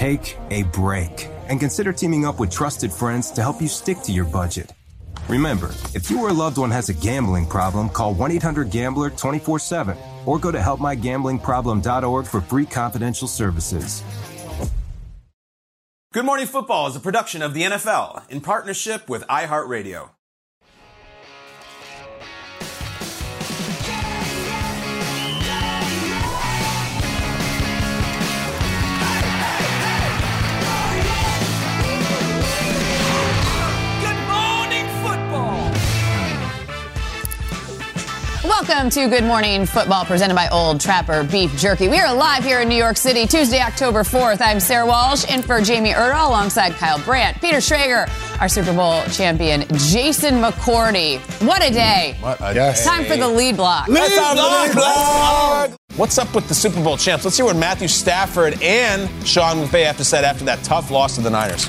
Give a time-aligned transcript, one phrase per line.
[0.00, 4.12] Take a break and consider teaming up with trusted friends to help you stick to
[4.12, 4.72] your budget.
[5.28, 9.10] Remember, if you or a loved one has a gambling problem, call 1 800 Gambler
[9.10, 14.02] 24 7 or go to helpmygamblingproblem.org for free confidential services.
[16.14, 20.08] Good Morning Football is a production of the NFL in partnership with iHeartRadio.
[38.60, 41.88] Welcome to Good Morning Football, presented by Old Trapper Beef Jerky.
[41.88, 44.42] We are live here in New York City, Tuesday, October 4th.
[44.42, 48.06] I'm Sarah Walsh, in for Jamie Erdahl, alongside Kyle Brandt, Peter Schrager,
[48.38, 51.20] our Super Bowl champion, Jason McCourty.
[51.46, 52.18] What a day!
[52.20, 52.84] What a yes.
[52.84, 53.88] Time for the lead block.
[53.88, 54.72] Lead block.
[54.74, 55.70] block.
[55.96, 57.24] What's up with the Super Bowl champs?
[57.24, 61.14] Let's hear what Matthew Stafford and Sean McVay have to say after that tough loss
[61.14, 61.64] to the Niners.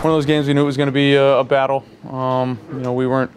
[0.00, 1.84] One of those games we knew it was going to be a, a battle.
[2.08, 3.30] Um, you know, we weren't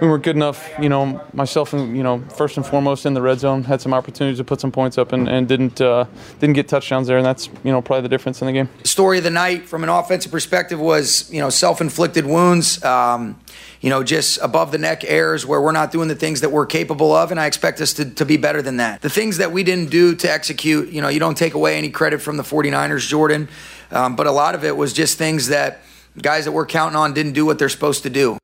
[0.00, 0.70] we weren't good enough.
[0.80, 3.92] You know, myself and you know, first and foremost in the red zone, had some
[3.92, 6.06] opportunities to put some points up and, and didn't uh,
[6.38, 8.68] didn't get touchdowns there, and that's you know probably the difference in the game.
[8.82, 12.82] The story of the night from an offensive perspective was you know self-inflicted wounds.
[12.84, 13.40] Um,
[13.80, 16.66] you know, just above the neck errors where we're not doing the things that we're
[16.66, 19.00] capable of, and I expect us to, to be better than that.
[19.00, 21.88] The things that we didn't do to execute, you know, you don't take away any
[21.88, 23.48] credit from the 49ers, Jordan,
[23.90, 25.80] um, but a lot of it was just things that
[26.20, 28.36] guys that we're counting on didn't do what they're supposed to do.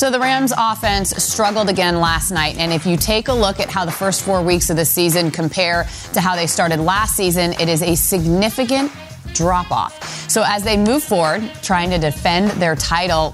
[0.00, 2.56] So the Rams offense struggled again last night.
[2.56, 5.30] And if you take a look at how the first four weeks of the season
[5.30, 8.90] compare to how they started last season, it is a significant
[9.34, 10.02] drop off.
[10.30, 13.32] So as they move forward, trying to defend their title,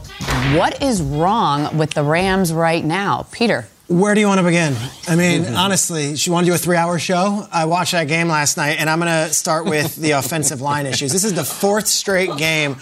[0.57, 3.29] what is wrong with the Rams right now?
[3.31, 3.69] Peter.
[3.87, 4.75] Where do you want to begin?
[5.07, 5.55] I mean, mm-hmm.
[5.55, 7.47] honestly, she wanted to do a three hour show.
[7.53, 10.87] I watched that game last night, and I'm going to start with the offensive line
[10.87, 11.13] issues.
[11.13, 12.79] This is the fourth straight game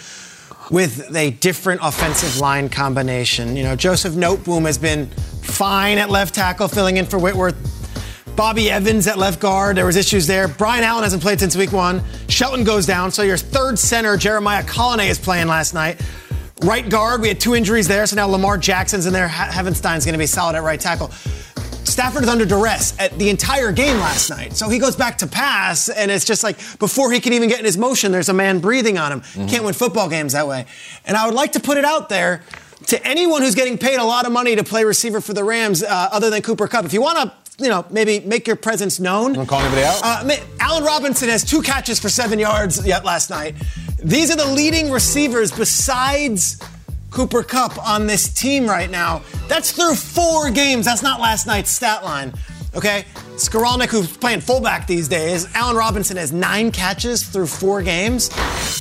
[0.71, 3.55] with a different offensive line combination.
[3.55, 7.55] You know, Joseph Noteboom has been fine at left tackle, filling in for Whitworth.
[8.35, 10.49] Bobby Evans at left guard, there was issues there.
[10.49, 12.03] Brian Allen hasn't played since week one.
[12.27, 16.01] Shelton goes down, so your third center, Jeremiah Kolone, is playing last night.
[16.61, 19.27] Right guard, we had two injuries there, so now Lamar Jackson's in there.
[19.27, 21.11] Havenstein's going to be solid at right tackle.
[21.95, 24.51] Stafford is under duress at the entire game last night.
[24.51, 27.59] So he goes back to pass, and it's just like before he can even get
[27.59, 29.21] in his motion, there's a man breathing on him.
[29.21, 29.47] Mm-hmm.
[29.47, 30.65] Can't win football games that way.
[31.05, 32.43] And I would like to put it out there
[32.87, 35.83] to anyone who's getting paid a lot of money to play receiver for the Rams,
[35.83, 36.83] uh, other than Cooper Kupp.
[36.83, 39.33] If you want to you know, maybe make your presence known.
[39.33, 40.01] You call anybody out?
[40.03, 43.55] Uh, Allen Robinson has two catches for seven yards yet last night.
[44.03, 46.61] These are the leading receivers besides
[47.15, 49.21] Cooper Kupp on this team right now.
[49.47, 50.85] That's through four games.
[50.85, 52.33] That's not last night's stat line.
[52.75, 53.05] Okay?
[53.35, 58.29] Skowronek, who's playing fullback these days, Allen Robinson has nine catches through four games.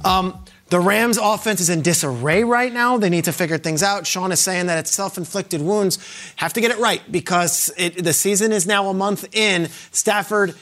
[0.05, 2.97] Um, the Rams' offense is in disarray right now.
[2.97, 4.05] They need to figure things out.
[4.05, 6.01] Sean is saying that it's self-inflicted wounds.
[6.35, 9.69] Have to get it right because it, the season is now a month in.
[9.93, 10.57] Stafford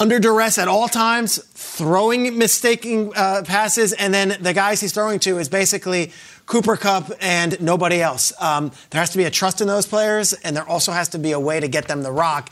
[0.00, 5.20] under duress at all times, throwing mistaking uh, passes, and then the guys he's throwing
[5.20, 6.10] to is basically
[6.46, 8.32] Cooper Kupp and nobody else.
[8.40, 11.18] Um, there has to be a trust in those players, and there also has to
[11.18, 12.50] be a way to get them the rock.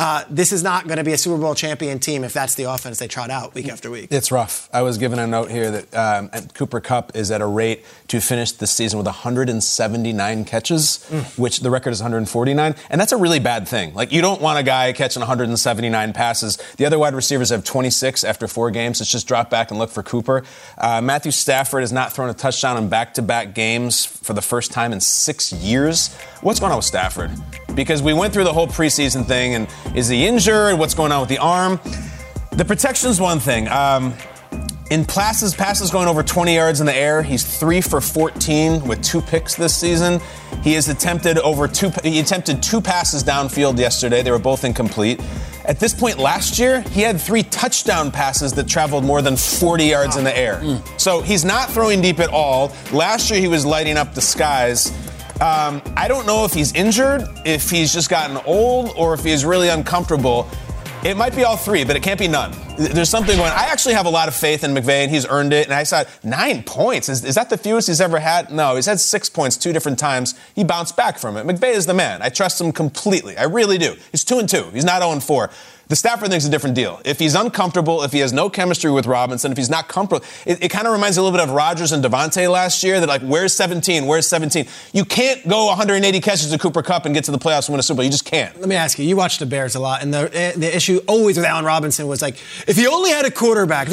[0.00, 2.64] Uh, this is not going to be a Super Bowl champion team if that's the
[2.64, 4.08] offense they trot out week after week.
[4.10, 4.70] It's rough.
[4.72, 8.18] I was given a note here that um, Cooper Kupp is at a rate to
[8.18, 11.38] finish the season with 179 catches, mm.
[11.38, 13.92] which the record is 149, and that's a really bad thing.
[13.92, 16.56] Like you don't want a guy catching 179 passes.
[16.78, 19.00] The other wide receivers have 26 after four games.
[19.00, 20.44] Let's just drop back and look for Cooper.
[20.78, 24.94] Uh, Matthew Stafford has not thrown a touchdown in back-to-back games for the first time
[24.94, 26.16] in six years.
[26.40, 27.30] What's going on with Stafford?
[27.74, 30.78] Because we went through the whole preseason thing, and is he injured?
[30.78, 31.80] What's going on with the arm?
[32.52, 33.68] The protection's one thing.
[33.68, 34.14] Um,
[34.90, 39.02] in passes, passes going over 20 yards in the air, he's three for 14 with
[39.02, 40.20] two picks this season.
[40.62, 41.90] He has attempted over two.
[42.02, 44.22] He attempted two passes downfield yesterday.
[44.22, 45.20] They were both incomplete.
[45.64, 49.84] At this point last year, he had three touchdown passes that traveled more than 40
[49.84, 50.56] yards in the air.
[50.56, 51.00] Mm.
[51.00, 52.72] So he's not throwing deep at all.
[52.92, 54.90] Last year, he was lighting up the skies.
[55.40, 59.42] Um, I don't know if he's injured, if he's just gotten old, or if he's
[59.44, 60.46] really uncomfortable.
[61.02, 62.52] It might be all three, but it can't be none.
[62.76, 63.50] There's something going.
[63.50, 65.64] I actually have a lot of faith in McVay, and he's earned it.
[65.64, 67.08] And I saw nine points.
[67.08, 68.52] Is, is that the fewest he's ever had?
[68.52, 70.38] No, he's had six points two different times.
[70.54, 71.46] He bounced back from it.
[71.46, 72.20] McVay is the man.
[72.20, 73.38] I trust him completely.
[73.38, 73.94] I really do.
[74.10, 74.64] He's two and two.
[74.74, 75.48] He's not 0 and four.
[75.90, 77.00] The Stafford thing's a different deal.
[77.04, 80.62] If he's uncomfortable, if he has no chemistry with Robinson, if he's not comfortable, it,
[80.62, 83.00] it kind of reminds a little bit of Rodgers and Davante last year.
[83.00, 84.06] That like, where's 17?
[84.06, 84.66] Where's 17?
[84.92, 87.80] You can't go 180 catches to Cooper Kupp and get to the playoffs and win
[87.80, 88.04] a Super Bowl.
[88.04, 88.56] You just can't.
[88.60, 89.04] Let me ask you.
[89.04, 92.06] You watch the Bears a lot, and the eh, the issue always with Allen Robinson
[92.06, 92.36] was like,
[92.68, 93.88] if he only had a quarterback.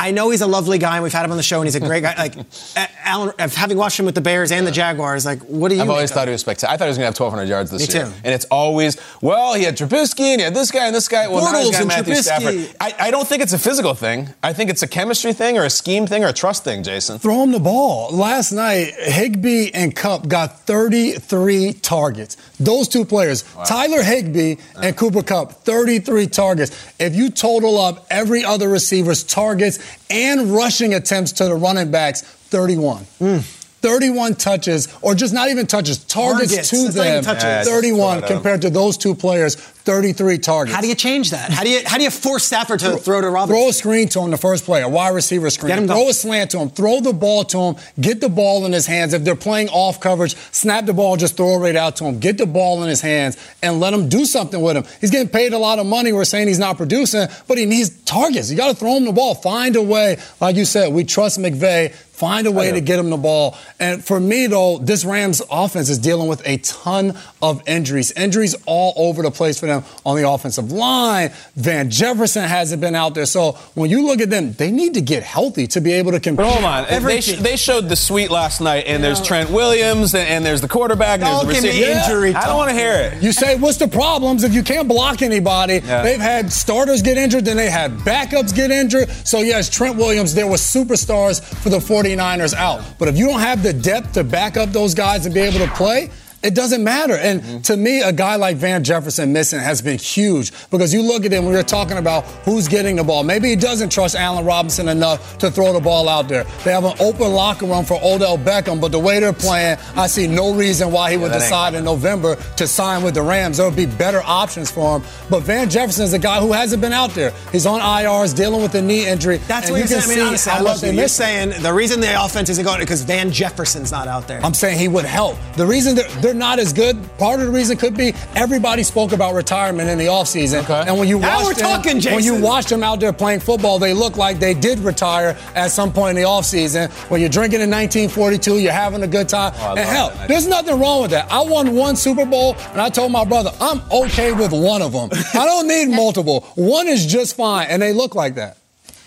[0.00, 1.74] I know he's a lovely guy, and we've had him on the show, and he's
[1.74, 2.14] a great guy.
[2.16, 2.34] Like
[3.04, 5.82] Allen, having watched him with the Bears and the Jaguars, like what do you?
[5.82, 6.72] I've always thought he was spectacular.
[6.72, 8.06] I thought he was going to have 1,200 yards this Me year.
[8.06, 8.12] too.
[8.24, 11.28] And it's always, well, he had Trubisky, and he had this guy and this guy.
[11.28, 12.22] Well, now he's got Matthew Trubisky.
[12.22, 12.76] Stafford.
[12.80, 14.30] I, I don't think it's a physical thing.
[14.42, 16.82] I think it's a chemistry thing, or a scheme thing, or a trust thing.
[16.82, 18.10] Jason, throw him the ball.
[18.10, 22.36] Last night, Higbee and Kupp got 33 targets.
[22.58, 23.64] Those two players, wow.
[23.64, 26.94] Tyler Higbee and Cooper Kupp, 33 targets.
[26.98, 32.22] If you total up every other receiver's targets and rushing attempts to the running backs,
[32.22, 33.04] 31.
[33.20, 33.56] Mm.
[33.80, 36.70] 31 touches, or just not even touches, targets, targets.
[36.70, 37.24] to That's them.
[37.24, 39.56] Yeah, 31 compared to those two players,
[39.90, 40.74] 33 targets.
[40.76, 41.50] How do you change that?
[41.50, 43.60] How do you how do you force Stafford to throw, throw to Robinson?
[43.60, 45.88] Throw a screen to him the first play, a wide receiver screen.
[45.88, 46.70] Throw a slant to him.
[46.70, 47.76] Throw the ball to him.
[48.00, 49.14] Get the ball in his hands.
[49.14, 52.20] If they're playing off coverage, snap the ball, just throw it right out to him.
[52.20, 54.84] Get the ball in his hands and let him do something with him.
[55.00, 56.12] He's getting paid a lot of money.
[56.12, 58.48] We're saying he's not producing, but he needs targets.
[58.48, 59.34] You got to throw him the ball.
[59.34, 60.18] Find a way.
[60.40, 61.92] Like you said, we trust McVay.
[62.20, 63.56] Find a way to get him the ball.
[63.78, 68.12] And for me, though, this Rams offense is dealing with a ton of injuries.
[68.12, 71.30] Injuries all over the place for them on the offensive line.
[71.56, 73.26] Van Jefferson hasn't been out there.
[73.26, 76.20] So when you look at them, they need to get healthy to be able to
[76.20, 76.44] compete.
[76.44, 77.04] But hold on.
[77.04, 80.60] They, sh- they, showed the suite last night, and there's Trent Williams, and, and, there's
[80.60, 81.90] the quarterback, and there's the receiver.
[81.90, 82.04] Yeah.
[82.04, 83.22] Injury I don't want to hear it.
[83.22, 85.80] You say, what's the problems if you can't block anybody?
[85.84, 86.02] Yeah.
[86.02, 89.10] They've had starters get injured, then they had backups get injured.
[89.24, 92.82] So, yes, Trent Williams, there were superstars for the 49ers out.
[92.98, 95.58] But if you don't have the depth to back up those guys and be able
[95.58, 96.10] to play,
[96.42, 97.14] it doesn't matter.
[97.14, 97.60] And mm-hmm.
[97.62, 101.32] to me, a guy like Van Jefferson missing has been huge because you look at
[101.32, 103.22] him, we were talking about who's getting the ball.
[103.22, 106.44] Maybe he doesn't trust Allen Robinson enough to throw the ball out there.
[106.64, 110.06] They have an open locker room for Odell Beckham, but the way they're playing, I
[110.06, 113.58] see no reason why he yeah, would decide in November to sign with the Rams.
[113.58, 115.06] There would be better options for him.
[115.28, 117.32] But Van Jefferson is a guy who hasn't been out there.
[117.52, 119.38] He's on IRs, dealing with a knee injury.
[119.38, 120.18] That's what you can saying.
[120.18, 120.92] I mean, honestly, I love you.
[120.92, 124.40] You're saying the reason the offense isn't going because Van Jefferson's not out there.
[124.44, 125.36] I'm saying he would help.
[125.56, 126.96] The reason they're, they're they're not as good.
[127.18, 130.62] Part of the reason could be everybody spoke about retirement in the offseason.
[130.62, 130.84] Okay.
[130.86, 132.14] And when you now watched we're them, talking, Jason.
[132.14, 135.72] when you watched them out there playing football, they look like they did retire at
[135.72, 136.88] some point in the offseason.
[137.10, 139.52] When you're drinking in 1942, you're having a good time.
[139.56, 140.28] Oh, and hell, that.
[140.28, 141.30] there's nothing wrong with that.
[141.32, 144.92] I won one Super Bowl, and I told my brother, I'm okay with one of
[144.92, 145.08] them.
[145.34, 146.42] I don't need multiple.
[146.54, 148.56] One is just fine, and they look like that.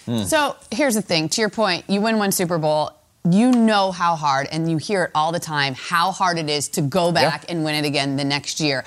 [0.05, 0.23] Hmm.
[0.23, 1.29] So here's the thing.
[1.29, 2.91] To your point, you win one Super Bowl
[3.29, 6.67] you know how hard, and you hear it all the time, how hard it is
[6.69, 7.51] to go back yeah.
[7.51, 8.83] and win it again the next year.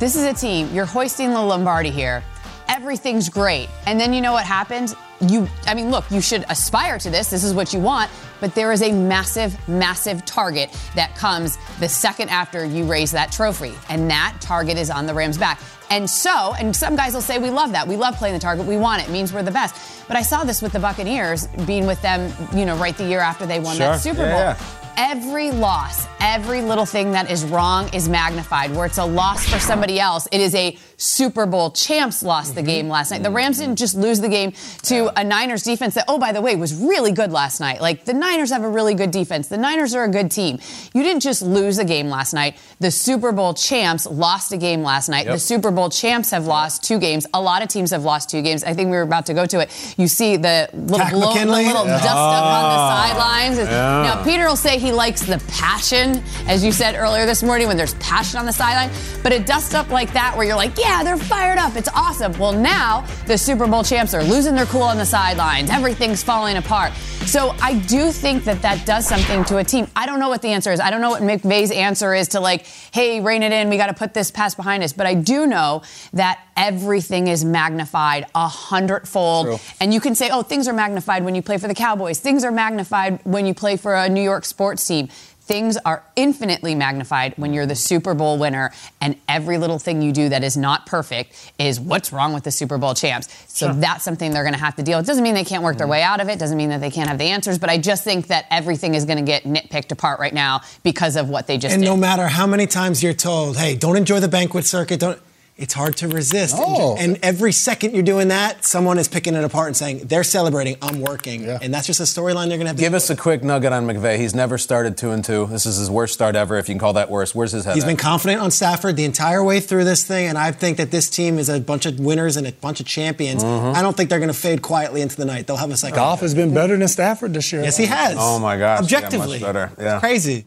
[0.00, 2.24] This is a team, you're hoisting the Lombardi here.
[2.68, 3.68] Everything's great.
[3.86, 4.94] And then you know what happens?
[5.20, 7.28] You, I mean, look, you should aspire to this.
[7.28, 8.10] This is what you want.
[8.40, 13.30] But there is a massive, massive target that comes the second after you raise that
[13.32, 13.74] trophy.
[13.88, 15.60] And that target is on the Rams' back.
[15.90, 17.86] And so, and some guys will say, we love that.
[17.86, 18.64] We love playing the target.
[18.64, 19.08] We want it.
[19.08, 20.06] it means we're the best.
[20.06, 23.18] But I saw this with the Buccaneers being with them, you know, right the year
[23.18, 23.86] after they won sure.
[23.86, 24.26] that Super Bowl.
[24.26, 24.80] Yeah, yeah.
[24.96, 28.74] Every loss, every little thing that is wrong is magnified.
[28.74, 32.60] Where it's a loss for somebody else, it is a Super Bowl champs lost the
[32.60, 32.66] mm-hmm.
[32.66, 33.22] game last night.
[33.22, 33.76] The Rams didn't mm-hmm.
[33.76, 34.52] just lose the game
[34.82, 37.80] to a Niners defense that, oh, by the way, was really good last night.
[37.80, 39.48] Like the Niners have a really good defense.
[39.48, 40.58] The Niners are a good team.
[40.92, 42.58] You didn't just lose a game last night.
[42.80, 45.24] The Super Bowl champs lost a game last night.
[45.24, 45.34] Yep.
[45.34, 47.26] The Super Bowl champs have lost two games.
[47.32, 48.62] A lot of teams have lost two games.
[48.62, 49.94] I think we were about to go to it.
[49.96, 51.98] You see the little, blow, the little Yeah.
[51.98, 53.06] dust up on the ah.
[53.08, 53.58] sidelines.
[53.58, 54.02] Yeah.
[54.02, 57.76] Now, Peter will say he likes the passion, as you said earlier this morning, when
[57.76, 58.90] there's passion on the sideline.
[59.22, 61.76] But a dust up like that, where you're like, yeah, they're fired up.
[61.76, 62.36] It's awesome.
[62.38, 65.70] Well, now the Super Bowl champs are losing their cool on the sidelines.
[65.70, 66.92] Everything's falling apart.
[67.26, 69.86] So I do think that that does something to a team.
[69.94, 70.80] I don't know what the answer is.
[70.80, 73.70] I don't know what McVay's answer is to like, hey, rein it in.
[73.70, 74.92] We got to put this pass behind us.
[74.92, 75.82] But I do know
[76.12, 79.46] that everything is magnified a hundredfold.
[79.46, 79.58] True.
[79.80, 82.18] And you can say, oh, things are magnified when you play for the Cowboys.
[82.18, 85.08] Things are magnified when you play for a New York sports team.
[85.50, 90.12] Things are infinitely magnified when you're the Super Bowl winner, and every little thing you
[90.12, 93.26] do that is not perfect is what's wrong with the Super Bowl champs.
[93.52, 95.08] So that's something they're going to have to deal with.
[95.08, 95.90] Doesn't mean they can't work their mm-hmm.
[95.90, 98.04] way out of it, doesn't mean that they can't have the answers, but I just
[98.04, 101.58] think that everything is going to get nitpicked apart right now because of what they
[101.58, 101.88] just And did.
[101.88, 105.20] no matter how many times you're told, hey, don't enjoy the banquet circuit, don't.
[105.60, 106.56] It's hard to resist.
[106.56, 106.96] No.
[106.98, 110.76] And every second you're doing that, someone is picking it apart and saying, they're celebrating,
[110.80, 111.46] I'm working.
[111.46, 113.44] And that's just a storyline they're going to have to Give deal us a quick
[113.44, 114.16] nugget on McVay.
[114.18, 115.46] He's never started two and two.
[115.46, 117.34] This is his worst start ever, if you can call that worse.
[117.34, 117.74] Where's his head?
[117.74, 117.88] He's at?
[117.88, 121.10] been confident on Stafford the entire way through this thing, and I think that this
[121.10, 123.44] team is a bunch of winners and a bunch of champions.
[123.44, 123.76] Mm-hmm.
[123.76, 125.46] I don't think they're going to fade quietly into the night.
[125.46, 125.96] They'll have a second.
[125.96, 127.62] Goff has been better than Stafford this year.
[127.62, 128.16] Yes, he has.
[128.18, 129.72] Oh my gosh, yeah, much Objectively, better.
[129.78, 129.96] Yeah.
[129.96, 130.46] It's crazy.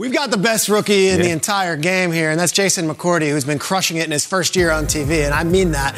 [0.00, 3.44] We've got the best rookie in the entire game here, and that's Jason McCourty, who's
[3.44, 5.94] been crushing it in his first year on TV, and I mean that.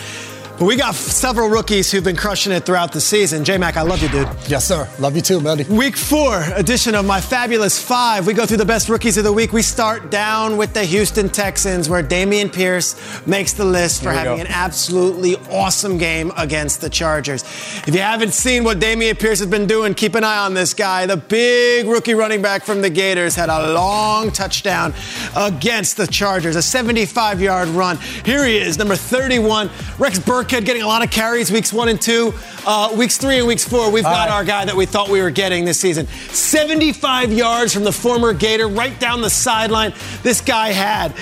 [0.59, 3.45] But we got several rookies who've been crushing it throughout the season.
[3.45, 4.29] J Mac, I love you, dude.
[4.47, 4.89] Yes, sir.
[5.01, 5.65] Love you too, buddy.
[5.65, 8.29] Week four edition of my fabulous five.
[8.29, 9.53] We go through the best rookies of the week.
[9.53, 12.95] We start down with the Houston Texans, where Dameon Pierce
[13.27, 14.43] makes the list for having go.
[14.43, 17.43] an absolutely awesome game against the Chargers.
[17.89, 20.75] If you haven't seen what Dameon Pierce has been doing, keep an eye on this
[20.75, 21.07] guy.
[21.07, 24.95] The big rookie running back from the Gators had a long touchdown
[25.37, 27.97] against the Chargers, a 75 yard run.
[28.25, 29.69] Here he is, number 31.
[29.99, 32.35] Rex Burkhead getting a lot of carries weeks one and two.
[32.67, 34.31] Uh, weeks three and weeks four, we've got right.
[34.31, 36.07] our guy that we thought we were getting this season.
[36.07, 39.93] 75 yards from the former Gator, right down the sideline.
[40.23, 41.15] This guy had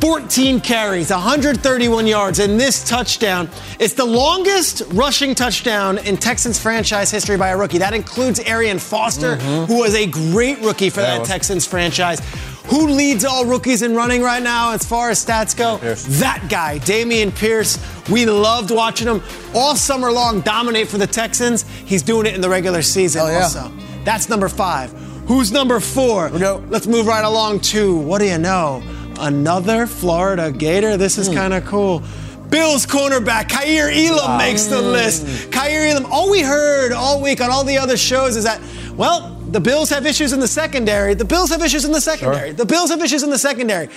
[0.00, 3.50] 14 carries, 131 yards, and this touchdown.
[3.80, 7.78] It's the longest rushing touchdown in Texans franchise history by a rookie.
[7.78, 11.28] That includes Arian Foster, who was a great rookie for that was.
[11.28, 12.20] Texans franchise.
[12.68, 15.78] Who leads all rookies in running right now as far as stats go?
[16.18, 17.78] That guy, Dameon Pierce.
[18.10, 19.22] We loved watching him
[19.54, 21.62] all summer long dominate for the Texans.
[21.86, 23.42] He's doing it in the regular season yeah.
[23.42, 23.72] also.
[24.04, 24.92] That's number five.
[25.26, 26.28] Who's number four?
[26.28, 26.62] we go.
[26.68, 28.82] Let's move right along to what do you know?
[29.18, 30.96] Another Florida Gator.
[30.98, 31.22] This Hmm.
[31.22, 32.02] is kind of cool.
[32.50, 34.88] Bills cornerback Kaiir Elam makes the Hmm.
[34.92, 35.26] list.
[35.50, 36.06] Kaiir Elam.
[36.12, 38.60] All we heard all week on all the other shows is that,
[38.96, 41.14] well, the Bills have issues in the secondary.
[41.14, 42.52] The Bills have issues in the secondary.
[42.52, 43.88] The Bills have issues in the secondary.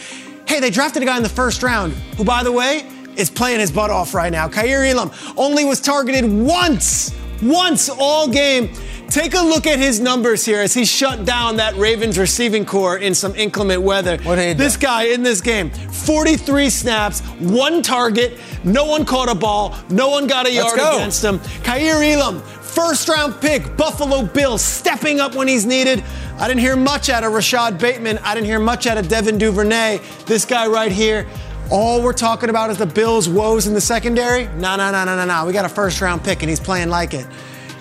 [0.47, 3.59] Hey, they drafted a guy in the first round who, by the way, is playing
[3.59, 4.47] his butt off right now.
[4.47, 8.73] Kaiir Elam only was targeted once, once all game.
[9.09, 12.97] Take a look at his numbers here as he shut down that Ravens receiving corps
[12.97, 14.17] in some inclement weather.
[14.23, 14.57] What did he do?
[14.63, 20.07] This guy in this game, 43 snaps, one target, no one caught a ball, no
[20.07, 20.95] one got a yard go.
[20.95, 21.39] against him.
[21.63, 22.41] Kaiir Elam,
[22.71, 26.03] first round pick, Buffalo Bills, stepping up when he's needed.
[26.37, 28.17] I didn't hear much out of Rashod Bateman.
[28.19, 29.99] I didn't hear much out of Devin Duvernay.
[30.25, 31.27] This guy right here.
[31.69, 34.45] All we're talking about is the Bills' woes in the secondary.
[34.57, 35.45] No, no, no, no, no, no.
[35.45, 37.25] We got a first round pick and he's playing like it.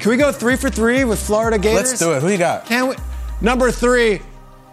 [0.00, 1.88] Can we go three for three with Florida Gators?
[1.88, 2.22] Let's do it.
[2.22, 2.66] Who you got?
[2.66, 2.96] Can we?
[3.40, 4.20] Number three.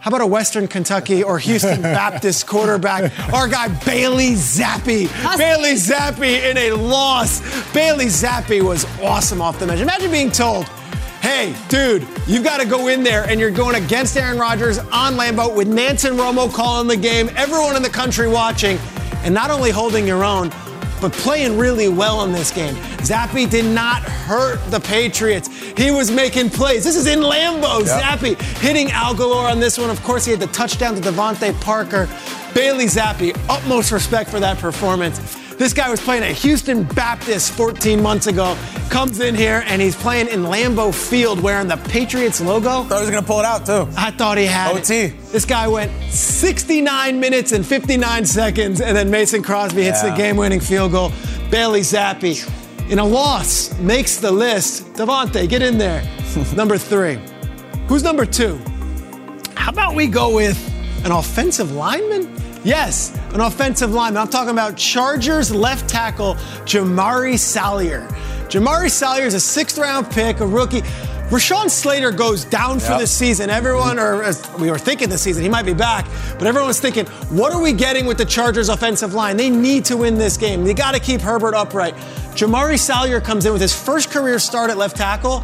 [0.07, 3.11] How about a Western Kentucky or Houston Baptist quarterback?
[3.33, 5.09] Our guy Bailey Zappe.
[5.37, 7.41] Bailey Zappe in a loss.
[7.73, 9.81] Bailey Zappe was awesome off the bench.
[9.81, 10.65] Imagine being told,
[11.19, 15.15] hey, dude, you've got to go in there and you're going against Aaron Rodgers on
[15.15, 18.77] Lambeau with Nantz and Romo calling the game, everyone in the country watching,
[19.25, 20.51] and not only holding your own,
[20.99, 22.75] but playing really well in this game.
[22.97, 25.47] Zappe did not hurt the Patriots.
[25.77, 26.83] He was making plays.
[26.83, 27.83] This is in Lambeau.
[27.83, 29.89] Zappe hitting Al Galore on this one.
[29.89, 32.07] Of course, he had the touchdown to DeVante Parker.
[32.53, 35.37] Bailey Zappe, utmost respect for that performance.
[35.57, 38.55] This guy was playing at Houston Baptist 14 months ago.
[38.91, 42.83] Comes in here and he's playing in Lambeau Field wearing the Patriots logo.
[42.83, 43.87] Thought he was gonna pull it out too.
[43.97, 44.79] I thought he had it.
[44.81, 45.07] OT.
[45.31, 50.59] This guy went 69 minutes and 59 seconds, and then Mason Crosby hits the game-winning
[50.59, 51.11] field goal.
[51.49, 52.47] Bailey Zappe,
[52.91, 54.93] in a loss, makes the list.
[54.93, 56.03] DeVante, get in there.
[56.55, 57.19] Number three.
[57.87, 58.59] Who's number two?
[59.55, 60.57] How about we go with
[61.05, 62.33] an offensive lineman?
[62.63, 64.19] Yes, an offensive lineman.
[64.23, 68.07] I'm talking about Chargers left tackle Jamari Salyer.
[68.49, 70.81] Jamari Salyer is a sixth round pick, a rookie.
[71.29, 73.01] Rashawn Slater goes down for Yep.
[73.01, 73.49] the season.
[73.51, 76.07] Everyone, or as we were thinking this season, he might be back,
[76.39, 79.37] but everyone was thinking, what are we getting with the Chargers offensive line?
[79.37, 80.63] They need to win this game.
[80.63, 81.93] They got to keep Herbert upright.
[82.33, 85.43] Jamari Salyer comes in with his first career start at left tackle,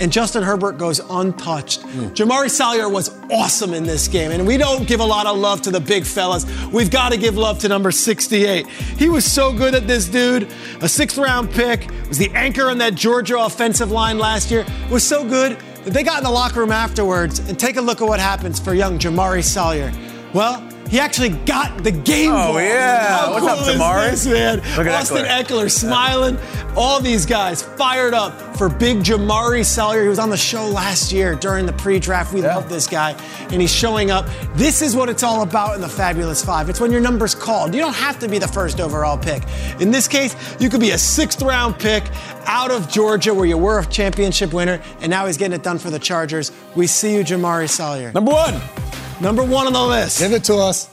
[0.00, 1.82] and Justin Herbert goes untouched.
[2.14, 5.62] Jamari Salyer was awesome in this game, and we don't give a lot of love
[5.62, 6.44] to the big fellas.
[6.66, 8.66] We've got to give love to number 68.
[8.66, 10.48] He was so good at this dude.
[10.80, 14.66] A sixth round pick, was the anchor on that Georgia offensive line last year.
[14.90, 18.00] Was so good that they got in the locker room afterwards and take a look
[18.00, 19.92] at what happens for young Jamari Salyer.
[20.32, 22.60] Well, he actually got the game Oh, ball.
[22.60, 23.08] yeah.
[23.16, 24.10] How What's cool up, is Jamari?
[24.10, 24.56] this, man?
[24.76, 25.44] Look at Austin Ekeler.
[25.64, 26.38] Ekeler smiling.
[26.76, 30.02] All these guys fired up for big Jamari Salyer.
[30.02, 32.32] He was on the show last year during the pre-draft.
[32.34, 33.12] We love this guy,
[33.50, 34.26] and he's showing up.
[34.54, 36.68] This is what it's all about in the Fabulous Five.
[36.70, 37.74] It's when your number's called.
[37.74, 39.42] You don't have to be the first overall pick.
[39.80, 42.04] In this case, you could be a sixth-round pick
[42.46, 45.78] out of Georgia, where you were a championship winner, and now he's getting it done
[45.78, 46.52] for the Chargers.
[46.74, 48.12] We see you, Jamari Salyer.
[48.12, 48.60] Number one.
[49.22, 50.18] Number one on the list.
[50.18, 50.88] Give it to us.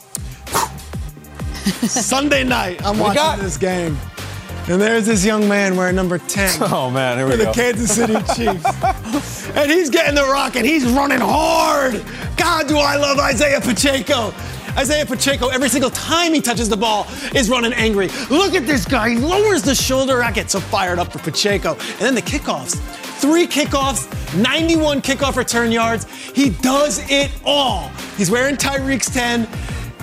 [1.90, 3.98] Sunday night, I'm We watching got- this game.
[4.68, 7.52] And there's this young man wearing number 10 Oh man, here we for the.
[7.52, 9.50] Kansas City Chiefs.
[9.56, 12.04] and he's getting the rock and he's running hard.
[12.38, 14.32] God, do I love Isaiah Pacheco.
[14.78, 18.10] Isaiah Pacheco, every single time he touches the ball, is running angry.
[18.30, 19.10] Look at this guy.
[19.10, 20.24] He lowers the shoulder.
[20.24, 21.72] I get so fired up for Pacheco.
[21.74, 22.76] And then the kickoffs.
[23.20, 24.08] Three kickoffs,
[24.40, 26.06] 91 kickoff return yards.
[26.36, 27.90] He does it all.
[28.20, 29.48] He's wearing Tyreek's 10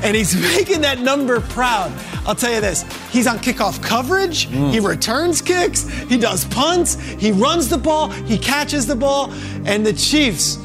[0.03, 1.93] and he's making that number proud.
[2.25, 4.71] I'll tell you this he's on kickoff coverage, mm.
[4.71, 9.31] he returns kicks, he does punts, he runs the ball, he catches the ball,
[9.67, 10.57] and the Chiefs.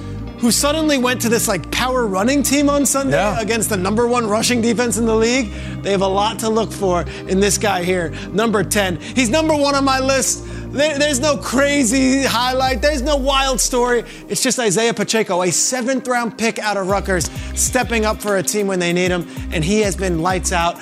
[0.42, 3.40] Who suddenly went to this like power running team on Sunday Yeah.
[3.40, 5.52] against the number one rushing defense in the league?
[5.84, 8.98] They have a lot to look for in this guy here, number 10.
[9.16, 10.44] He's number one on my list.
[10.72, 12.82] There- there's no crazy highlight.
[12.82, 14.04] There's no wild story.
[14.30, 18.44] It's just Isaiah Pacheco, a seventh round pick out of Rutgers, stepping up for a
[18.44, 20.78] team when they need him, and he has been lights out.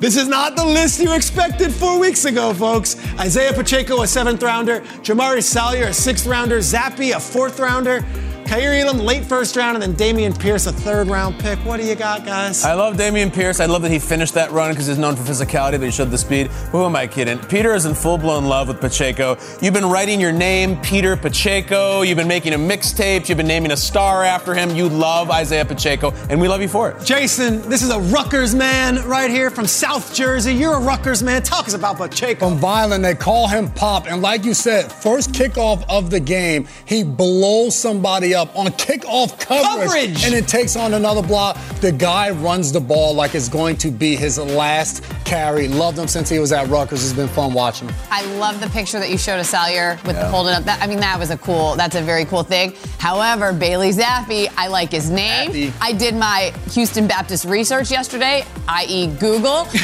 [0.00, 2.96] This is not the list you expected four weeks ago, folks.
[3.20, 4.82] Isaiah Pacheco, a seventh rounder.
[5.04, 6.58] Jamari Salyer, a sixth rounder.
[6.58, 8.04] Zappe, a fourth rounder.
[8.44, 11.58] Kaiir Elam, late first round, and then Dameon Pierce, a third round pick.
[11.60, 12.64] What do you got, guys?
[12.64, 13.60] I love Dameon Pierce.
[13.60, 16.10] I love that he finished that run because he's known for physicality, but he showed
[16.10, 16.48] the speed.
[16.72, 17.38] Who am I kidding?
[17.38, 19.38] Peter is in full blown love with Pacheco.
[19.62, 22.02] You've been writing your name, Peter Pacheco.
[22.02, 23.28] You've been making a mixtape.
[23.28, 24.74] You've been naming a star after him.
[24.76, 27.04] You love Isaiah Pacheco, and we love you for it.
[27.04, 30.52] Jason, this is a Rutgers man right here from South Jersey.
[30.52, 31.42] You're a Rutgers man.
[31.42, 32.50] Talk us about Pacheco.
[32.50, 34.06] From Violent, they call him Pop.
[34.06, 39.38] And like you said, first kickoff of the game, he blows somebody up on kickoff
[39.38, 39.88] coverage.
[39.88, 40.24] Coverage!
[40.24, 41.56] And it takes on another block.
[41.80, 45.68] The guy runs the ball like it's going to be his last carry.
[45.68, 47.04] Loved him since he was at Rutgers.
[47.04, 47.96] It's been fun watching him.
[48.10, 50.64] I love the picture that you showed us, Salyer with the holding up.
[50.64, 51.74] That, I mean, that was a cool.
[51.76, 52.74] That's a very cool thing.
[52.98, 55.50] However, Bailey Zappe, I like his name.
[55.50, 55.72] Zappe.
[55.80, 59.64] I did my Houston Baptist research yesterday, i.e., Google.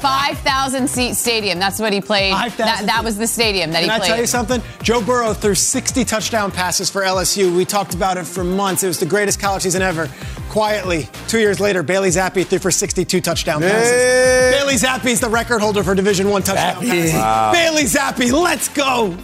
[0.00, 1.58] Five thousand seat stadium.
[1.58, 2.32] That's what he played.
[2.32, 4.02] 5,000 That, that was the stadium that Can he played.
[4.02, 4.62] Can I tell you something?
[4.82, 7.54] Joe Burrow threw 60 touchdown passes for LSU.
[7.54, 8.82] We talked about it for months.
[8.82, 10.08] It was the greatest college season ever.
[10.48, 13.90] Quietly, two years later, Bailey Zappe threw for 62 touchdown passes.
[13.90, 14.50] Hey.
[14.58, 17.12] Bailey Zappe is the record holder for Division One touchdown Zappe.
[17.12, 17.52] passes.
[17.52, 19.16] Bailey Zappe, let's go!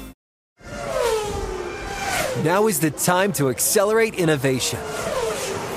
[2.43, 4.79] Now is the time to accelerate innovation.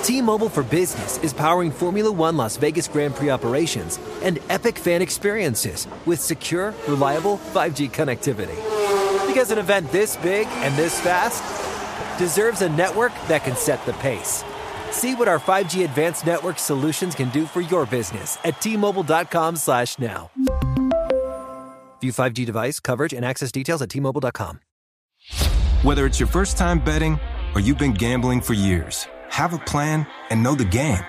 [0.03, 5.01] T-Mobile for Business is powering Formula One Las Vegas Grand Prix operations and epic fan
[5.01, 8.55] experiences with secure, reliable 5G connectivity.
[9.27, 11.43] Because an event this big and this fast
[12.17, 14.43] deserves a network that can set the pace.
[14.91, 19.99] See what our 5G advanced network solutions can do for your business at T-Mobile.com slash
[19.99, 20.31] now.
[22.01, 24.59] View 5G device coverage and access details at T-Mobile.com.
[25.83, 27.19] Whether it's your first time betting
[27.53, 31.03] or you've been gambling for years, have a plan and know the game.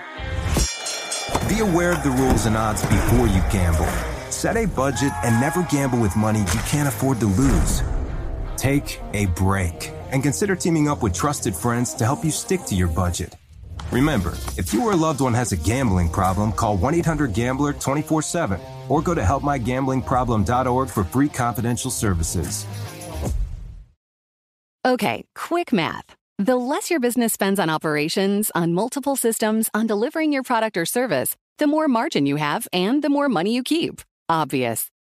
[1.47, 3.87] Be aware of the rules and odds before you gamble.
[4.29, 7.81] Set a budget and never gamble with money you can't afford to lose.
[8.57, 12.75] Take a break and consider teaming up with trusted friends to help you stick to
[12.75, 13.35] your budget.
[13.91, 17.73] Remember, if you or a loved one has a gambling problem, call 1 800 Gambler
[17.73, 22.65] 24 7 or go to helpmygamblingproblem.org for free confidential services.
[24.85, 26.15] Okay, quick math.
[26.37, 30.85] The less your business spends on operations, on multiple systems, on delivering your product or
[30.85, 34.01] service, the more margin you have and the more money you keep.
[34.29, 34.89] Obvious.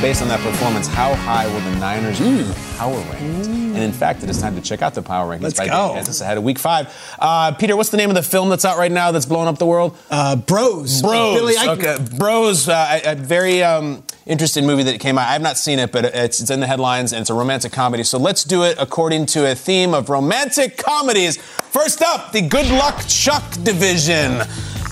[0.00, 2.44] Based on that performance, how high will the Niners be
[2.76, 3.48] power ranked?
[3.48, 5.92] And in fact, it is time to check out the power rankings Let's by go.
[5.94, 6.92] Kansas ahead of Week Five.
[7.18, 9.58] Uh, Peter, what's the name of the film that's out right now that's blowing up
[9.58, 9.96] the world?
[10.10, 11.02] Uh, Bros.
[11.02, 11.38] Bros.
[11.38, 12.68] Billy okay, Bros.
[12.68, 15.28] Uh, very um, interesting movie that came out.
[15.28, 17.72] I have not seen it, but it's, it's in the headlines and it's a romantic
[17.72, 18.04] comedy.
[18.04, 21.38] So let's do it according to a theme of romantic comedies.
[21.38, 24.42] First up, the Good Luck Chuck division.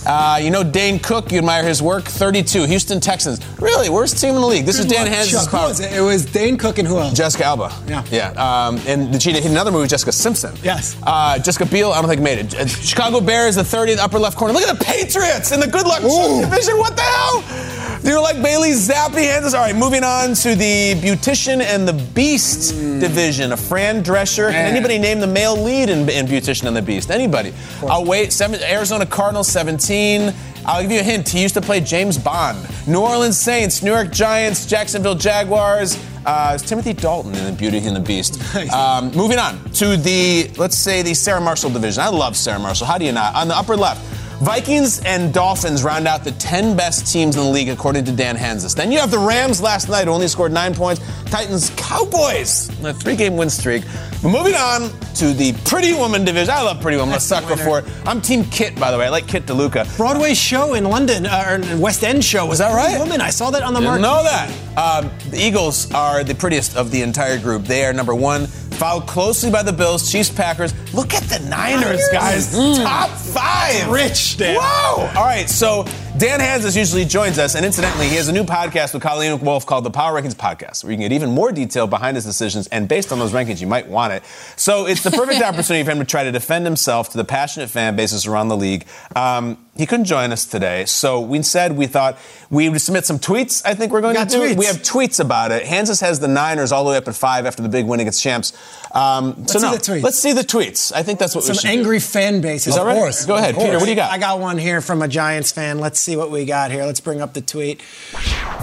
[0.09, 2.05] Uh, you know Dane Cook, you admire his work.
[2.05, 3.41] 32, Houston Texans.
[3.61, 4.65] Really, worst team in the league.
[4.65, 5.51] This is Dan luck, Hans' Chuck.
[5.51, 5.69] Power.
[5.69, 5.93] was it?
[5.93, 7.13] It was Dane Cook and who else?
[7.13, 7.73] Jessica Alba.
[7.89, 8.05] Yeah.
[8.13, 8.29] Yeah.
[8.69, 10.55] Um, and she did another movie, Jessica Simpson.
[10.63, 10.97] Yes.
[11.03, 12.55] Uh, Jessica Biel, I don't think made it.
[12.55, 14.55] Uh, Chicago Bears, the 30th upper left corner.
[14.55, 16.41] Look at the Patriots in the good luck Ooh.
[16.41, 16.79] division.
[16.79, 18.01] What the hell?
[18.03, 19.55] Do you like Bailey Zappe Hands?
[19.55, 23.53] All right, moving on to the Beautician and the Beast division.
[23.53, 24.51] A Fran Drescher.
[24.51, 27.11] Can anybody name the male lead in, in Beautician and the Beast?
[27.11, 27.53] Anybody?
[27.83, 28.33] I'll wait.
[28.33, 30.33] Seven, Arizona Cardinals, 17.
[30.65, 31.29] I'll give you a hint.
[31.29, 32.59] He used to play James Bond.
[32.87, 35.99] New Orleans Saints, New York Giants, Jacksonville Jaguars.
[36.25, 38.41] Uh, it's Timothy Dalton in the Beauty and the Beast.
[38.73, 42.03] Um, moving on to the, let's say, the Sarah Marshall division.
[42.03, 42.87] I love Sarah Marshall.
[42.87, 43.35] How do you not?
[43.35, 44.01] On the upper left,
[44.41, 48.37] Vikings and Dolphins round out the 10 best teams in the league, according to Dan
[48.37, 48.77] Hanzus.
[48.77, 51.01] Then you have the Rams last night, who only scored nine points.
[51.31, 53.83] Titans, Cowboys, a three game win streak.
[54.23, 56.51] But moving on to the Pretty Woman division.
[56.51, 57.15] I love Pretty Woman.
[57.15, 57.87] I'm a sucker for it.
[58.05, 59.07] I'm Team Kit, by the way.
[59.07, 59.97] I like Kit DeLuca.
[59.97, 62.45] Broadway show in London, uh, or West End show.
[62.45, 62.99] Was that right?
[62.99, 64.03] Woman, I saw that on the Didn't marquee.
[64.03, 64.51] know that.
[64.77, 67.65] Um, the Eagles are the prettiest of the entire group.
[67.65, 70.73] They are number one, followed closely by the Bills, Chiefs, Packers.
[70.95, 72.55] Look at the Niners, guys.
[72.55, 72.83] Mm.
[72.83, 73.89] Top five.
[73.91, 74.57] Rich, Dan.
[74.57, 75.13] Wow.
[75.17, 75.85] All right, so
[76.19, 79.67] Dan Hanzus usually joins us, and incidentally, he has a new podcast with Colleen Wolfe
[79.67, 82.69] called the Power Rankings Podcast, where you can get even more detail behind his decisions,
[82.69, 84.23] and based on those rankings, you might want it.
[84.57, 87.69] So it's the perfect opportunity for him to try to defend himself to the passionate
[87.69, 88.87] fan bases around the league.
[89.15, 92.17] Um, he couldn't join us today, so we said we thought
[92.49, 93.61] we would submit some tweets.
[93.63, 94.43] I think we're going Got to do.
[94.43, 94.57] tweets.
[94.57, 95.65] We have tweets about it.
[95.65, 98.23] Hanzus has the Niners all the way up at five after the big win against
[98.23, 98.55] Champs.
[98.93, 100.03] Um, so see no, the tweets.
[100.03, 100.95] let's see the tweets.
[100.95, 102.05] I think that's what we Some should angry do.
[102.05, 102.75] fan bases.
[102.79, 102.95] Of right?
[102.95, 103.27] course.
[103.27, 103.67] Go ahead, course.
[103.67, 103.77] Peter.
[103.79, 104.11] What do you got?
[104.11, 105.79] I got one here from a Giants fan.
[105.79, 106.85] Let's see what we got here.
[106.85, 107.83] Let's bring up the tweet.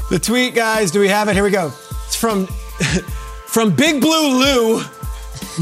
[0.10, 0.91] The tweet, guys.
[0.91, 1.34] Do we have it?
[1.34, 1.73] Here we go.
[2.08, 2.47] It's from
[3.47, 4.82] from Big Blue Lou.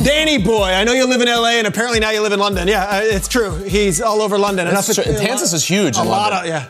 [0.03, 2.67] Danny boy, I know you live in LA and apparently now you live in London.
[2.67, 3.55] Yeah, uh, it's true.
[3.63, 4.67] He's all over London.
[4.67, 5.13] That's Enough true.
[5.25, 6.53] Kansas lot- is huge A lot London.
[6.53, 6.65] of yeah.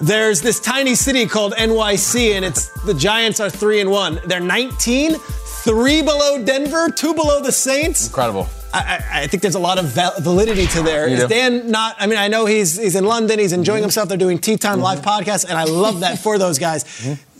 [0.00, 4.18] There's this tiny city called NYC, and it's the Giants are three and one.
[4.26, 8.06] They're 19, three below Denver, two below the Saints.
[8.06, 8.48] Incredible.
[8.74, 11.06] I, I, I think there's a lot of val- validity to there.
[11.08, 11.28] You Is do.
[11.28, 11.96] Dan not?
[11.98, 13.38] I mean, I know he's he's in London.
[13.38, 13.82] He's enjoying Mm-hmm.
[13.84, 14.08] himself.
[14.08, 16.84] They're doing tea time live podcast, and I love that for those guys.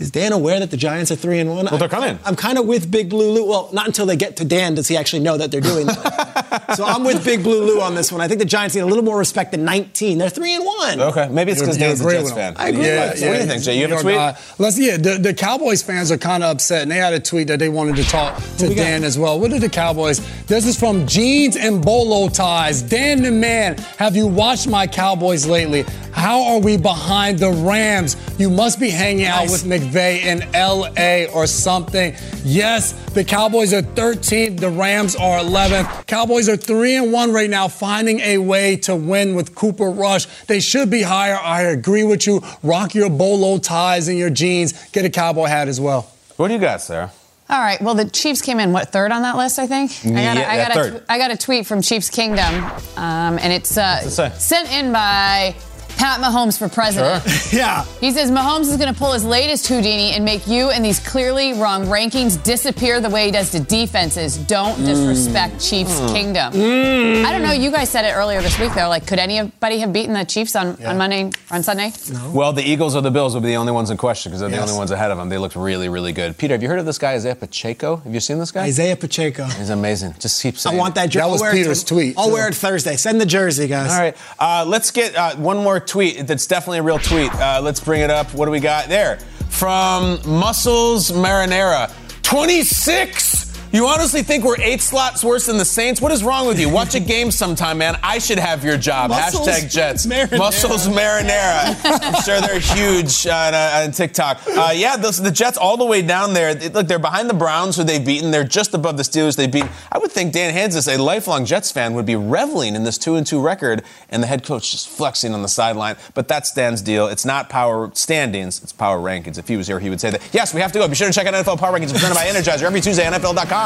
[0.01, 1.67] Is Dan aware that the Giants are three and one?
[1.67, 1.73] Mm-hmm.
[1.75, 2.19] Well, they're coming.
[2.25, 3.45] I'm kind of with Big Blue Lou.
[3.49, 6.75] Well, not until they get to Dan does he actually know that they're doing that.
[6.77, 8.21] so I'm with Big Blue Lou on this one.
[8.21, 10.19] I think the Giants need a little more respect than 19.
[10.19, 11.01] They're three and one.
[11.01, 12.55] Okay, maybe it's because you Dan's a agree Jets fan.
[12.57, 13.77] I agree Yeah, with So what do you think, Jay?
[13.79, 14.15] You have a tweet?
[14.15, 14.41] York guy.
[14.59, 14.97] Let's yeah.
[14.97, 17.69] The, the Cowboys fans are kind of upset, and they had a tweet that they
[17.69, 18.83] wanted to talk to we got?
[18.83, 19.39] Dan as well.
[19.39, 20.19] What did the Cowboys?
[20.47, 22.83] This is from Jeans and Bolo ties.
[22.83, 25.87] Dan the man, have you watched my Cowboys lately?
[26.13, 28.15] How are we behind the Rams?
[28.39, 31.29] You must be hanging out with McVay in L.A.
[31.29, 32.15] or something.
[32.45, 34.61] Yes, the Cowboys are 13th.
[34.61, 36.07] The Rams are 11th.
[36.07, 40.27] Cowboys are three and one right now, finding a way to win with Cooper Rush.
[40.45, 41.39] They should be higher.
[41.43, 42.43] I agree with you.
[42.63, 44.75] Rock your bolo ties and your jeans.
[44.91, 46.03] Get a cowboy hat as well.
[46.37, 47.11] What do you got, Sarah?
[47.51, 47.81] All right.
[47.81, 49.59] Well, the Chiefs came in what third on that list?
[49.59, 49.93] I think.
[50.05, 52.55] I got, Yeah, a, I got, a, I got a tweet from Chiefs Kingdom,
[52.97, 55.55] um, and it's uh, it sent in by
[55.97, 57.23] Pat Mahomes for president.
[57.29, 57.59] Sure.
[57.59, 57.85] yeah.
[58.01, 61.01] He says Mahomes is going to pull his latest Houdini and make you and these
[61.01, 64.37] clearly wrong rankings disappear the way he does to defenses.
[64.37, 64.87] Don't mm.
[64.87, 65.71] disrespect mm.
[65.71, 66.13] Chiefs mm.
[66.13, 66.53] kingdom.
[66.53, 67.25] Mm.
[67.25, 67.53] I don't know.
[67.53, 68.89] You guys said it earlier this week, though.
[68.89, 70.91] Like, could anybody have beaten the Chiefs on, yeah.
[70.91, 71.93] on Monday, on Sunday?
[72.13, 72.31] No.
[72.31, 74.51] Well, the Eagles or the Bills would be the only ones in question because they're
[74.51, 74.59] yes.
[74.59, 75.29] the only ones ahead of them.
[75.29, 76.37] They looked really, really good.
[76.37, 77.97] Peter, have you heard of this guy, Isaiah Pacheco?
[77.97, 78.65] Have you seen this guy?
[78.65, 79.45] Isaiah Pacheco.
[79.45, 80.15] He's amazing.
[80.19, 81.27] Just keep saying I want that jersey.
[81.27, 82.19] That was Peter's tweet.
[82.19, 82.97] I'll wear it Thursday.
[82.97, 83.93] Send the jersey, guys.
[83.93, 84.17] All right.
[84.39, 87.33] Uh, let's get uh, one more tweet that's definitely a real tweet.
[87.35, 88.33] Uh, let's bring it up.
[88.35, 89.19] What do we got there?
[89.51, 91.93] From Muscles Marinara.
[92.23, 96.01] 26 you honestly think we're eight slots worse than the Saints?
[96.01, 96.69] What is wrong with you?
[96.69, 97.99] Watch a game sometime, man.
[98.03, 99.11] I should have your job.
[99.11, 100.07] Muscles Hashtag Jets.
[100.07, 100.39] Marinara.
[100.39, 101.77] Muscles Marinara.
[101.85, 104.41] I'm sure they're huge on, uh, on TikTok.
[104.47, 106.55] Uh, yeah, those, the Jets all the way down there.
[106.55, 108.31] Look, they're behind the Browns, who they've beaten.
[108.31, 109.67] They're just above the Steelers they beat.
[109.91, 113.17] I would think Dan Hanzus, a lifelong Jets fan, would be reveling in this two
[113.17, 115.97] and two record, and the head coach just flexing on the sideline.
[116.15, 117.09] But that's Dan's deal.
[117.09, 119.37] It's not power standings; it's power rankings.
[119.37, 120.23] If he was here, he would say that.
[120.33, 120.87] Yes, we have to go.
[120.87, 123.05] Be sure to check out NFL Power Rankings presented by Energizer every Tuesday.
[123.05, 123.64] NFL.com.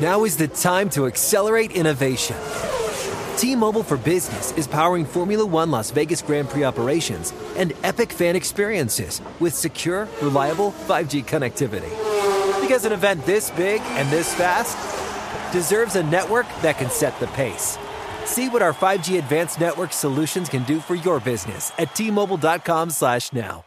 [0.00, 2.36] Now is the time to accelerate innovation.
[3.38, 8.36] T-Mobile for Business is powering Formula One Las Vegas Grand Prix operations and epic fan
[8.36, 11.90] experiences with secure, reliable 5G connectivity.
[12.60, 14.76] Because an event this big and this fast
[15.52, 17.76] deserves a network that can set the pace.
[18.28, 23.32] See what our 5G advanced network solutions can do for your business at T-Mobile.com slash
[23.32, 23.64] now.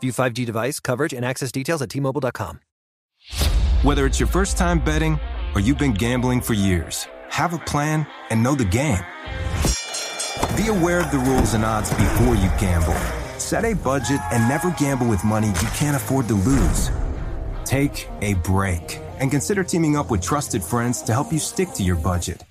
[0.00, 2.60] View 5G device coverage and access details at T-Mobile.com.
[3.82, 5.18] Whether it's your first time betting
[5.56, 9.02] or you've been gambling for years, have a plan and know the game.
[10.56, 12.94] Be aware of the rules and odds before you gamble.
[13.40, 16.92] Set a budget and never gamble with money you can't afford to lose.
[17.64, 21.82] Take a break and consider teaming up with trusted friends to help you stick to
[21.82, 22.44] your budget.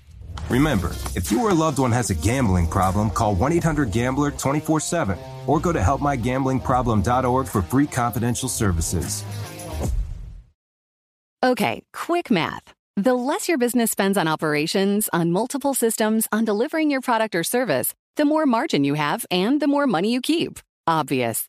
[0.50, 4.30] Remember, if you or a loved one has a gambling problem, call 1 800 Gambler
[4.30, 9.24] 24 7 or go to helpmygamblingproblem.org for free confidential services.
[11.42, 12.72] Okay, quick math.
[12.96, 17.44] The less your business spends on operations, on multiple systems, on delivering your product or
[17.44, 20.60] service, the more margin you have and the more money you keep.
[20.86, 21.48] Obvious.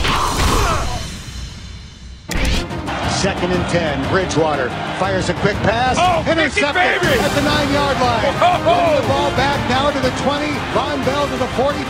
[3.21, 4.09] Second and 10.
[4.09, 5.93] Bridgewater fires a quick pass.
[6.01, 8.33] Oh, intercepted at the nine yard line.
[8.41, 8.97] Oh.
[8.97, 10.49] the ball back now to the 20.
[10.73, 11.85] Vonn Bell to the 45,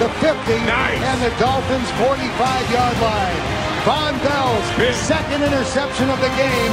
[0.00, 0.96] the 50, nice.
[1.04, 3.36] and the Dolphins 45 yard line.
[3.84, 6.72] Vonn Bell's second interception of the game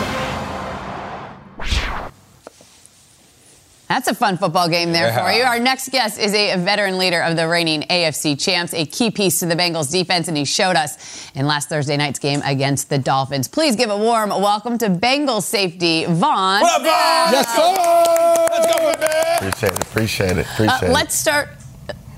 [3.91, 5.21] That's a fun football game there yeah.
[5.21, 5.43] for you.
[5.43, 9.39] Our next guest is a veteran leader of the reigning AFC champs, a key piece
[9.39, 12.97] to the Bengals defense, and he showed us in last Thursday night's game against the
[12.97, 13.49] Dolphins.
[13.49, 16.62] Please give a warm welcome to Bengals safety, Vonn.
[16.62, 17.32] What up, Vonn?
[17.34, 18.47] Yes, sir.
[18.49, 19.38] Let's go, man.
[19.49, 19.82] Appreciate it.
[19.82, 20.45] Appreciate it.
[20.54, 21.49] Appreciate uh, Let's start.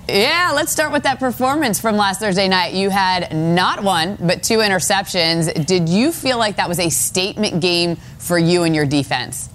[0.07, 2.75] Yeah, let's start with that performance from last Thursday night.
[2.75, 5.65] You had not one, but two interceptions.
[5.65, 9.49] Did you feel like that was a statement game for you and your defense?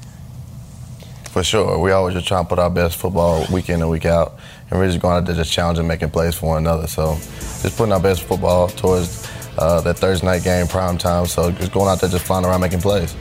[1.33, 1.79] For sure.
[1.79, 4.39] We always just try and put our best football week in and week out.
[4.71, 6.87] And we're just going out there just challenging, making plays for one another.
[6.87, 11.27] So just putting our best football towards uh, that Thursday night game, prime time.
[11.27, 13.15] So just going out there just flying around making plays.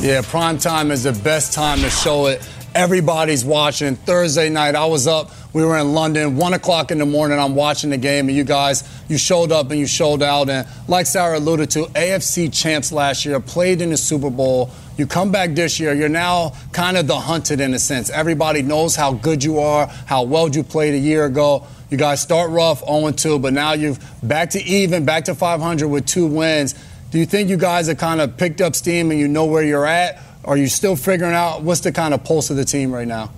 [0.00, 2.46] Yeah, prime time is the best time to show it.
[2.74, 3.96] Everybody's watching.
[3.96, 5.30] Thursday night, I was up.
[5.52, 7.38] We were in London, one o'clock in the morning.
[7.38, 10.48] I'm watching the game, and you guys, you showed up and you showed out.
[10.48, 14.70] And like Sarah alluded to, AFC champs last year, played in the Super Bowl.
[14.96, 18.08] You come back this year, you're now kind of the hunted in a sense.
[18.08, 21.66] Everybody knows how good you are, how well you played a year ago.
[21.90, 25.88] You guys start rough, 0 2, but now you've back to even, back to 500
[25.88, 26.74] with two wins.
[27.10, 29.62] Do you think you guys have kind of picked up steam and you know where
[29.62, 30.18] you're at?
[30.44, 33.30] Are you still figuring out what's the kind of pulse of the team right now?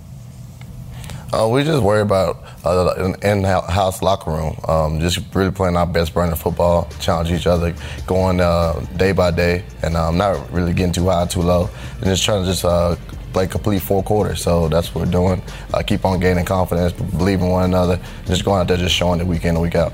[1.31, 4.57] Uh, we just worry about uh, an in-house locker room.
[4.67, 7.75] Um, just really playing our best brand of football, challenge each other,
[8.07, 12.05] going uh, day by day, and um, not really getting too high, too low, and
[12.05, 12.95] just trying to just uh,
[13.33, 14.41] play complete four quarters.
[14.41, 15.41] So that's what we're doing.
[15.73, 19.19] Uh, keep on gaining confidence, believe in one another, just going out there, just showing
[19.19, 19.93] it week in and week out.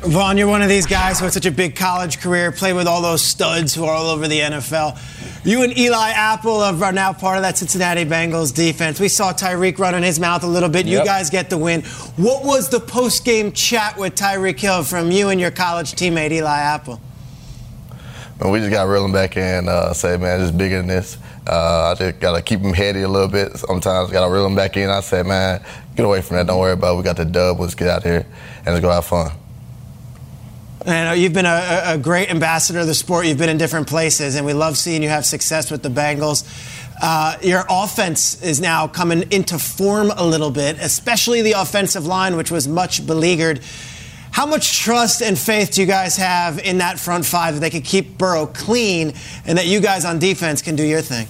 [0.00, 2.86] Vonn, you're one of these guys who had such a big college career, played with
[2.86, 4.98] all those studs who are all over the NFL.
[5.44, 8.98] You and Eli Apple are now part of that Cincinnati Bengals defense.
[8.98, 10.86] We saw Tyreek running his mouth a little bit.
[10.86, 11.82] You guys get the win.
[12.16, 16.32] What was the post game chat with Tyreek Hill from you and your college teammate,
[16.32, 16.98] Eli Apple?
[18.40, 20.86] And we just got to reel him back in, uh, say, man, just bigger than
[20.86, 21.18] this.
[21.46, 23.54] Uh, I just got to keep him heady a little bit.
[23.58, 24.88] Sometimes got to reel him back in.
[24.88, 25.62] I said, man,
[25.94, 26.46] get away from that.
[26.46, 26.96] Don't worry about it.
[26.96, 27.60] We got the dub.
[27.60, 28.26] Let's get out here
[28.64, 29.32] and let's go have fun.
[30.86, 33.26] And uh, you've been a, a, great ambassador of the sport.
[33.26, 36.42] You've been in different places, and we love seeing you have success with the Bengals.
[37.02, 42.34] Uh, your offense is now coming into form a little bit, especially the offensive line,
[42.34, 43.60] which was much beleaguered.
[44.30, 47.70] How much trust and faith do you guys have in that front five that they
[47.70, 49.12] can keep Burrow clean
[49.44, 51.26] and that you guys on defense can do your thing?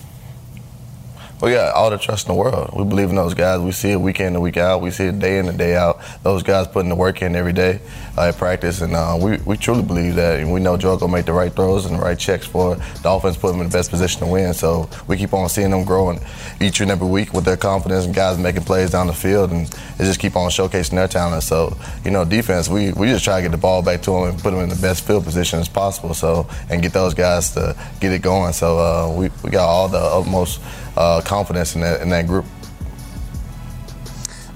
[1.43, 2.71] We got all the trust in the world.
[2.75, 3.61] We believe in those guys.
[3.61, 4.83] We see it week in and week out.
[4.83, 6.01] We see it day in and day out.
[6.23, 7.81] Those guys putting the work in every day
[8.19, 10.41] uh, at practice, and uh, we, we truly believe that.
[10.41, 13.11] And we know Joe gonna make the right throws and the right checks for the
[13.11, 14.53] offense, put them in the best position to win.
[14.53, 16.21] So we keep on seeing them growing
[16.61, 19.71] each and every week with their confidence and guys making plays down the field, and
[19.97, 21.43] just keep on showcasing their talent.
[21.43, 21.75] So
[22.05, 24.39] you know, defense, we, we just try to get the ball back to them and
[24.39, 26.13] put them in the best field position as possible.
[26.13, 28.53] So and get those guys to get it going.
[28.53, 30.61] So uh, we we got all the utmost
[30.97, 32.45] uh, confidence in that, in that group.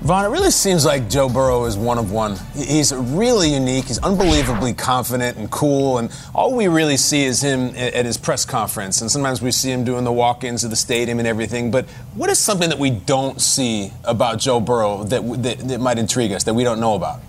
[0.04, 2.36] Vonn, it really seems like Joe Burrow is one of one.
[2.54, 3.86] He's really unique.
[3.86, 8.44] He's unbelievably confident and cool, and all we really see is him at his press
[8.44, 9.00] conference.
[9.00, 11.70] And sometimes we see him doing the walk-ins of the stadium and everything.
[11.70, 15.98] But what is something that we don't see about Joe Burrow that, that, that might
[15.98, 17.20] intrigue us that we don't know about?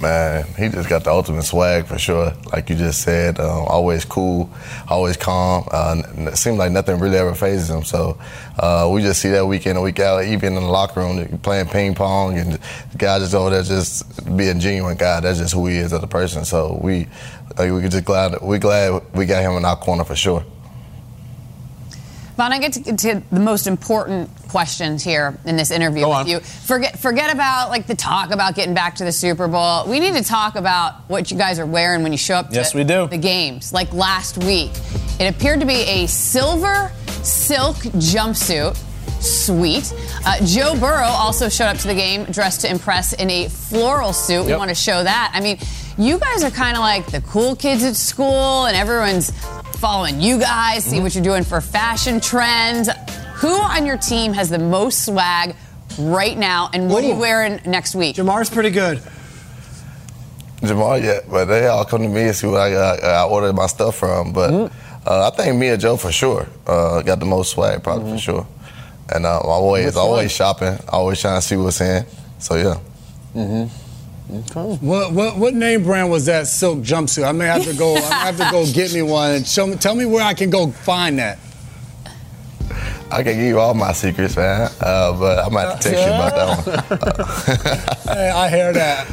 [0.00, 2.32] Man, he just got the ultimate swag for sure.
[2.52, 4.48] Like you just said, um, always cool,
[4.88, 5.66] always calm.
[5.72, 7.82] Uh, it seems like nothing really ever phases him.
[7.82, 8.16] So
[8.58, 11.38] uh, we just see that week in and week out, even in the locker room,
[11.38, 15.18] playing ping pong, and the guy just over there just being genuine guy.
[15.18, 16.44] That's just who he is as a person.
[16.44, 17.08] So we
[17.56, 20.44] like, we just glad we glad we got him in our corner for sure.
[22.38, 26.18] Vonn, I get to, to, the most important questions here in this interview Go with
[26.18, 26.26] on.
[26.28, 26.38] you.
[26.38, 29.88] Forget forget about like the talk about getting back to the Super Bowl.
[29.88, 32.54] We need to talk about what you guys are wearing when you show up to
[32.54, 33.08] Yes, we do.
[33.08, 33.72] the games.
[33.72, 34.70] Like last week,
[35.18, 36.92] it appeared to be a silver
[37.24, 38.76] silk jumpsuit.
[39.20, 39.92] Sweet.
[40.24, 44.12] Uh, Joe Burrow also showed up to the game dressed to impress in a floral
[44.12, 44.46] suit.
[44.46, 45.32] We want to show that.
[45.34, 45.58] I mean,
[45.98, 49.30] you guys are kind of like the cool kids at school, and everyone's
[49.78, 52.88] following you guys, see what you're doing for fashion trends.
[53.36, 55.54] Who on your team has the most swag
[55.98, 58.16] right now, and what are you wearing next week?
[58.16, 59.02] Ja'Marr's pretty good.
[60.62, 63.52] Jamal yeah, but they all come to me and see what I, I, I ordered
[63.54, 64.32] my stuff from.
[64.32, 64.72] But
[65.06, 68.18] uh, I think me and Joe for sure uh, got the most swag, probably for
[68.18, 68.46] sure.
[69.08, 70.28] And uh, always, Which always one?
[70.28, 72.04] shopping, always trying to see what's in.
[72.40, 73.68] So yeah.
[74.28, 77.26] What, what what name brand was that silk jumpsuit?
[77.26, 77.96] I may have to go.
[77.96, 79.76] I may have to go get me one and show me.
[79.76, 81.38] Tell me where I can go find that.
[83.10, 84.70] I can give you all my secrets, man.
[84.82, 86.90] Uh, but I might have to text you about that
[88.06, 88.14] one.
[88.16, 89.08] Hey, I hear that.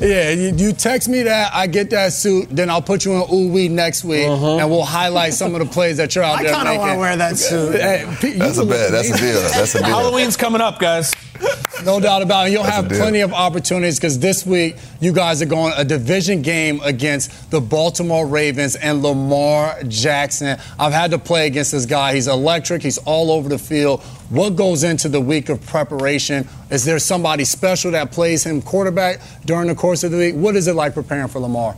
[0.00, 3.32] Yeah, you, you text me that, I get that suit, then I'll put you in
[3.32, 6.42] ooh wee next week, and we'll highlight some of the plays that you're out I
[6.42, 6.80] there kinda making.
[6.80, 7.80] wanna wear that suit.
[7.80, 8.90] Hey, Pete, That's a can bet.
[8.90, 9.40] That's a deal.
[9.42, 9.86] That's a deal.
[9.86, 11.12] Halloween's coming up, guys.
[11.84, 12.52] No doubt about it.
[12.52, 16.40] You'll That's have plenty of opportunities because this week you guys are going a division
[16.40, 20.60] game against the Baltimore Ravens and Lamar Jackson.
[20.78, 22.14] I've had to play against this guy.
[22.14, 22.82] He's electric.
[22.82, 24.00] He's all over the field.
[24.30, 26.46] What goes into the week of preparation?
[26.70, 30.34] Is there somebody special that plays him quarterback during the course of the week?
[30.36, 31.76] What is it like preparing for Lamar?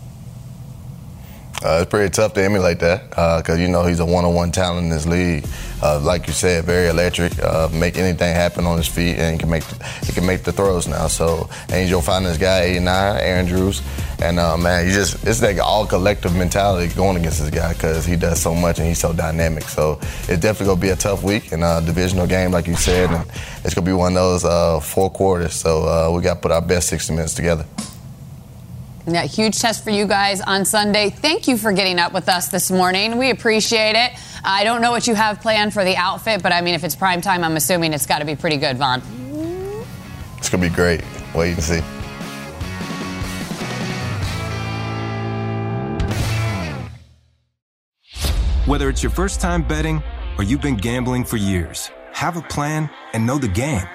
[1.64, 4.90] Uh, it's pretty tough to emulate that because you know he's a one-on-one talent in
[4.90, 5.46] this league.
[5.82, 7.32] Uh, like you said, very electric.
[7.38, 9.64] Uh, make anything happen on his feet, and he can make
[10.04, 11.06] he can make the throws now.
[11.06, 13.82] So Angel finding this guy 89, Andrews,
[14.20, 18.04] and uh, man, you just it's like all collective mentality going against this guy because
[18.04, 19.64] he does so much and he's so dynamic.
[19.64, 19.98] So
[20.28, 23.24] it's definitely gonna be a tough week and a divisional game, like you said, and
[23.64, 25.54] it's gonna be one of those uh, four quarters.
[25.54, 27.64] So uh, we got to put our best 60 minutes together.
[29.06, 31.10] Yeah, huge test for you guys on Sunday.
[31.10, 33.18] Thank you for getting up with us this morning.
[33.18, 34.12] We appreciate it.
[34.42, 36.96] I don't know what you have planned for the outfit, but I mean, if it's
[36.96, 39.02] prime time, I'm assuming it's got to be pretty good, Vonn.
[40.38, 41.02] It's gonna be great.
[41.34, 41.80] Wait and see.
[48.66, 50.02] Whether it's your first time betting
[50.38, 53.86] or you've been gambling for years, have a plan, and know the game.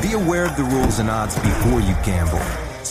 [0.00, 2.65] Be aware of the rules and odds before you gamble.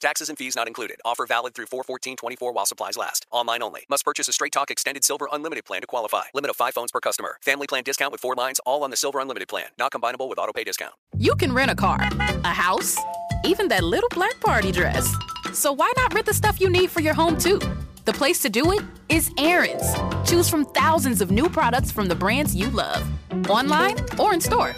[0.00, 1.00] Taxes and fees not included.
[1.04, 3.26] Offer valid through 41424 while supplies last.
[3.32, 3.80] Online only.
[3.90, 6.22] Must purchase a Straight Talk Extended Silver Unlimited plan to qualify.
[6.34, 7.38] Limit of 5 phones per customer.
[7.42, 9.66] Family plan discount with 4 lines all on the Silver Unlimited plan.
[9.76, 10.94] Not combinable with auto pay discount.
[11.16, 12.96] You can rent a car, a house,
[13.44, 15.12] even that little black party dress.
[15.52, 17.58] So why not rent the stuff you need for your home too?
[18.04, 19.94] The place to do it is Aaron's.
[20.28, 23.02] Choose from thousands of new products from the brands you love,
[23.50, 24.74] online or in store.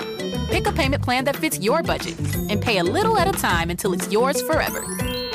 [0.51, 2.19] Pick a payment plan that fits your budget
[2.51, 5.10] and pay a little at a time until it's yours forever.